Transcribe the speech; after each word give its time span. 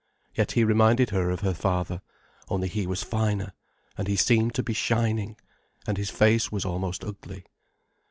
Yet 0.33 0.53
he 0.53 0.63
reminded 0.63 1.11
her 1.11 1.29
of 1.29 1.41
her 1.41 1.53
father, 1.53 2.01
only 2.49 2.67
he 2.67 2.87
was 2.87 3.03
finer, 3.03 3.53
and 3.95 4.07
he 4.07 4.15
seemed 4.15 4.55
to 4.55 4.63
be 4.63 4.73
shining. 4.73 5.35
And 5.85 5.95
his 5.95 6.09
face 6.09 6.51
was 6.51 6.65
almost 6.65 7.03
ugly. 7.03 7.45